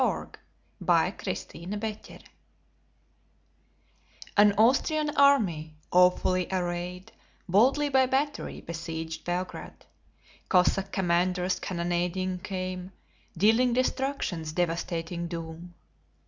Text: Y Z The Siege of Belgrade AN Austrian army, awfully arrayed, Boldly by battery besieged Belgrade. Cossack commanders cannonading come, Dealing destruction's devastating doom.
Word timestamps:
Y 0.01 0.03
Z 0.03 0.29
The 1.23 1.35
Siege 1.35 1.73
of 1.75 1.79
Belgrade 1.79 2.23
AN 4.35 4.53
Austrian 4.53 5.11
army, 5.15 5.75
awfully 5.91 6.47
arrayed, 6.51 7.11
Boldly 7.47 7.87
by 7.89 8.07
battery 8.07 8.61
besieged 8.61 9.23
Belgrade. 9.23 9.85
Cossack 10.49 10.91
commanders 10.91 11.59
cannonading 11.59 12.39
come, 12.39 12.93
Dealing 13.37 13.73
destruction's 13.73 14.51
devastating 14.53 15.27
doom. 15.27 15.75